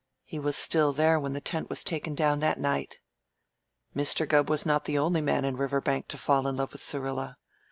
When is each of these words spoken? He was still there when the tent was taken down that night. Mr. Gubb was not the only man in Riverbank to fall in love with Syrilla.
He 0.23 0.39
was 0.39 0.57
still 0.57 0.93
there 0.93 1.19
when 1.19 1.33
the 1.33 1.39
tent 1.41 1.69
was 1.69 1.83
taken 1.83 2.15
down 2.15 2.39
that 2.39 2.59
night. 2.59 2.97
Mr. 3.95 4.27
Gubb 4.27 4.49
was 4.49 4.65
not 4.65 4.85
the 4.85 4.97
only 4.97 5.21
man 5.21 5.45
in 5.45 5.57
Riverbank 5.57 6.07
to 6.07 6.17
fall 6.17 6.47
in 6.47 6.55
love 6.55 6.71
with 6.73 6.81
Syrilla. 6.81 7.37